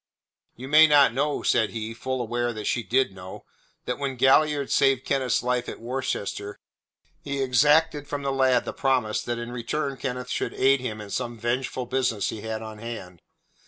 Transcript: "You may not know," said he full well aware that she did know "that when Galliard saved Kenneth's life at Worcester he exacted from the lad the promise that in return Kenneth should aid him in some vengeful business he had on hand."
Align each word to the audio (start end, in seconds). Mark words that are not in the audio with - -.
"You 0.55 0.67
may 0.67 0.87
not 0.87 1.13
know," 1.13 1.43
said 1.43 1.69
he 1.69 1.93
full 1.93 2.17
well 2.17 2.25
aware 2.25 2.53
that 2.53 2.65
she 2.65 2.81
did 2.81 3.13
know 3.13 3.45
"that 3.85 3.99
when 3.99 4.15
Galliard 4.15 4.71
saved 4.71 5.05
Kenneth's 5.05 5.43
life 5.43 5.69
at 5.69 5.79
Worcester 5.79 6.57
he 7.23 7.39
exacted 7.39 8.07
from 8.07 8.23
the 8.23 8.31
lad 8.33 8.65
the 8.65 8.73
promise 8.73 9.21
that 9.21 9.37
in 9.37 9.51
return 9.51 9.97
Kenneth 9.97 10.31
should 10.31 10.55
aid 10.55 10.79
him 10.79 11.01
in 11.01 11.11
some 11.11 11.37
vengeful 11.37 11.85
business 11.85 12.29
he 12.29 12.41
had 12.41 12.63
on 12.63 12.79
hand." 12.79 13.21